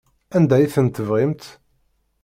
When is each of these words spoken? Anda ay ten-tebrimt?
Anda 0.35 0.55
ay 0.57 0.71
ten-tebrimt? 0.73 1.43